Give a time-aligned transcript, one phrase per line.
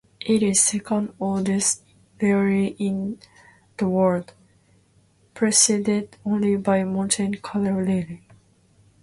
[0.21, 1.83] It is second-oldest
[2.23, 3.19] rally in
[3.77, 4.33] the world,
[5.35, 8.23] preceded only by Monte Carlo Rally.